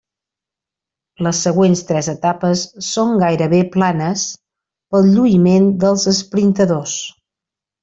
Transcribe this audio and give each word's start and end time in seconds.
Les 1.27 1.41
següents 1.47 1.83
tres 1.89 2.09
etapes 2.13 2.63
són 2.87 3.13
gairebé 3.25 3.61
planes, 3.77 4.25
pel 4.97 5.07
lluïment 5.13 5.69
dels 5.85 6.09
esprintadors. 6.15 6.99